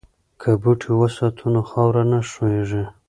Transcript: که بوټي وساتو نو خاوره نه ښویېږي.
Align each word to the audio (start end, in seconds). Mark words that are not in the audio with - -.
که 0.41 0.49
بوټي 0.61 0.91
وساتو 0.95 1.45
نو 1.53 1.61
خاوره 1.69 2.03
نه 2.11 2.19
ښویېږي. 2.31 2.83